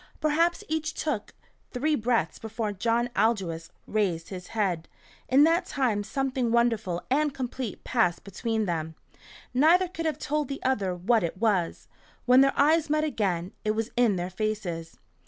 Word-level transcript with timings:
Perhaps 0.19 0.63
each 0.67 0.95
took 0.95 1.35
three 1.69 1.93
breaths 1.93 2.39
before 2.39 2.71
John 2.73 3.11
Aldous 3.15 3.69
raised 3.85 4.29
his 4.29 4.47
head. 4.47 4.87
In 5.29 5.43
that 5.43 5.67
time 5.67 6.03
something 6.03 6.51
wonderful 6.51 7.03
and 7.11 7.31
complete 7.35 7.83
passed 7.83 8.23
between 8.23 8.65
them. 8.65 8.95
Neither 9.53 9.87
could 9.87 10.07
have 10.07 10.17
told 10.17 10.47
the 10.47 10.63
other 10.63 10.95
what 10.95 11.21
it 11.23 11.37
was. 11.37 11.87
When 12.25 12.41
their 12.41 12.57
eyes 12.59 12.89
met 12.89 13.03
again, 13.03 13.51
it 13.63 13.75
was 13.75 13.91
in 13.95 14.15
their 14.15 14.31
faces. 14.31 14.97